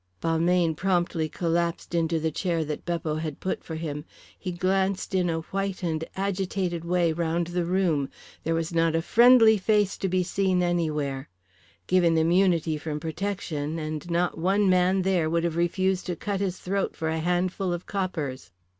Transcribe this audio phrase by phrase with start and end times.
[0.19, 4.03] Balmayne promptly collapsed into the chair that Beppo had put for him.
[4.35, 8.09] He glanced in a white and agitated way round the room.
[8.43, 11.29] There was not a friendly face to be seen anywhere.
[11.85, 16.57] Given immunity from protection, and not one man there would have refused to cut his
[16.57, 18.49] throat for a handful of coppers.